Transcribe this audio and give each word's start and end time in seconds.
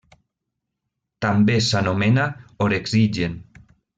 També 1.25 1.59
s'anomena 1.67 2.25
orexigen. 2.69 3.39